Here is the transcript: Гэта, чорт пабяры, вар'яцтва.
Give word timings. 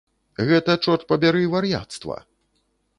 Гэта, 0.47 0.77
чорт 0.87 1.05
пабяры, 1.13 1.45
вар'яцтва. 1.55 2.17